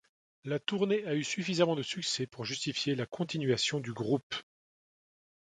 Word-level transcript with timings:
La 0.45 0.57
tournée 0.57 1.05
a 1.05 1.13
eu 1.13 1.23
suffisamment 1.23 1.75
de 1.75 1.83
succès 1.83 2.25
pour 2.25 2.43
justifier 2.43 2.95
la 2.95 3.05
continuation 3.05 3.79
du 3.79 3.93
groupe. 3.93 4.33